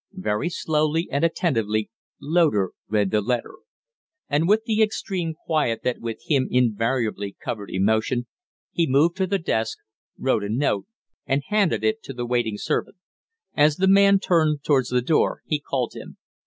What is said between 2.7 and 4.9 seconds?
read the letter; and with the